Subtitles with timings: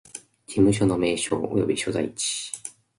[0.47, 2.51] 事務所の名称及び所在地